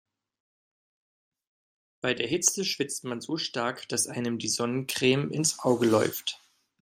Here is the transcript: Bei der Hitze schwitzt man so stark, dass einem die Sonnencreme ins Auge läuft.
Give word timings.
Bei 2.01 2.15
der 2.15 2.25
Hitze 2.25 2.65
schwitzt 2.65 3.03
man 3.03 3.21
so 3.21 3.37
stark, 3.37 3.87
dass 3.89 4.07
einem 4.07 4.39
die 4.39 4.47
Sonnencreme 4.49 5.29
ins 5.29 5.59
Auge 5.59 5.85
läuft. 5.85 6.41